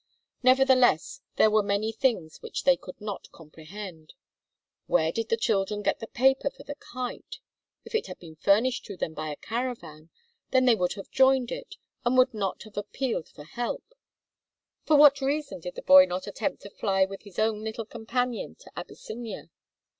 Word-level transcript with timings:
Nevertheless, 0.41 1.21
there 1.35 1.51
were 1.51 1.61
many 1.61 1.91
things 1.91 2.41
which 2.41 2.63
they 2.63 2.75
could 2.75 2.99
not 2.99 3.31
comprehend. 3.31 4.15
Where 4.87 5.11
did 5.11 5.29
the 5.29 5.37
children 5.37 5.83
get 5.83 5.99
the 5.99 6.07
paper 6.07 6.49
for 6.49 6.63
the 6.63 6.73
kite? 6.73 7.37
If 7.85 7.93
it 7.93 8.07
had 8.07 8.17
been 8.17 8.35
furnished 8.35 8.83
to 8.85 8.97
them 8.97 9.13
by 9.13 9.29
a 9.29 9.35
caravan, 9.35 10.09
then 10.49 10.65
they 10.65 10.73
would 10.73 10.93
have 10.93 11.11
joined 11.11 11.51
it 11.51 11.75
and 12.03 12.17
would 12.17 12.33
not 12.33 12.63
have 12.63 12.77
appealed 12.77 13.29
for 13.29 13.43
help. 13.43 13.93
For 14.85 14.95
what 14.97 15.21
reason 15.21 15.59
did 15.59 15.75
the 15.75 15.83
boy 15.83 16.05
not 16.05 16.25
attempt 16.25 16.63
to 16.63 16.71
fly 16.71 17.05
with 17.05 17.21
his 17.21 17.37
little 17.37 17.85
companion 17.85 18.55
to 18.61 18.71
Abyssinia? 18.75 19.51